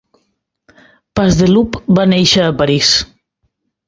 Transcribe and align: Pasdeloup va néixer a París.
Pasdeloup 1.19 1.77
va 1.99 2.05
néixer 2.13 2.47
a 2.47 2.55
París. 2.63 2.95